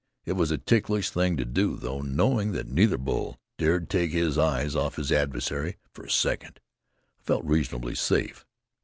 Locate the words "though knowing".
1.75-2.53